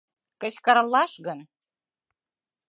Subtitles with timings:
[0.41, 1.39] «Кычкыралаш гын?